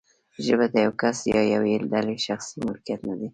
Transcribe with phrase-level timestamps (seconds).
[0.45, 3.27] ژبه د یو کس یا یوې ډلې شخصي ملکیت نه دی.